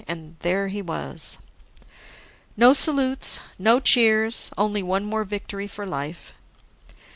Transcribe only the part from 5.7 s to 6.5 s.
life.